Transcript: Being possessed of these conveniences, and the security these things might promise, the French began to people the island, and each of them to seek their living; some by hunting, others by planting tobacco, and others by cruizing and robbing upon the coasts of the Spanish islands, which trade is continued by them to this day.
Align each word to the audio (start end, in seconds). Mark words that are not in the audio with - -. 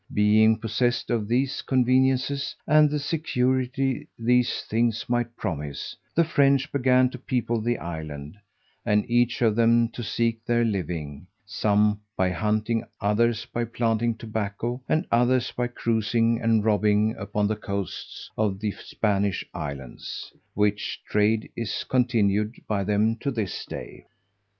Being 0.15 0.57
possessed 0.57 1.11
of 1.11 1.27
these 1.27 1.61
conveniences, 1.61 2.55
and 2.65 2.89
the 2.89 2.97
security 2.97 4.07
these 4.17 4.63
things 4.63 5.05
might 5.07 5.37
promise, 5.37 5.95
the 6.15 6.23
French 6.23 6.71
began 6.71 7.11
to 7.11 7.19
people 7.19 7.61
the 7.61 7.77
island, 7.77 8.39
and 8.83 9.07
each 9.07 9.43
of 9.43 9.55
them 9.55 9.89
to 9.89 10.01
seek 10.01 10.43
their 10.43 10.65
living; 10.65 11.27
some 11.45 12.01
by 12.17 12.31
hunting, 12.31 12.83
others 12.99 13.45
by 13.45 13.63
planting 13.65 14.15
tobacco, 14.15 14.81
and 14.89 15.05
others 15.11 15.51
by 15.55 15.67
cruizing 15.67 16.41
and 16.41 16.65
robbing 16.65 17.13
upon 17.15 17.45
the 17.45 17.55
coasts 17.55 18.31
of 18.35 18.59
the 18.59 18.71
Spanish 18.71 19.45
islands, 19.53 20.33
which 20.55 20.99
trade 21.07 21.47
is 21.55 21.83
continued 21.83 22.55
by 22.67 22.83
them 22.83 23.15
to 23.17 23.29
this 23.29 23.67
day. 23.67 24.07